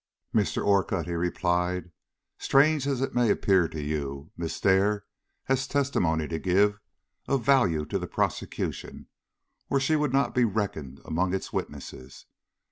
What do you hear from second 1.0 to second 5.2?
he replied, "strange as it may appear to you, Miss Dare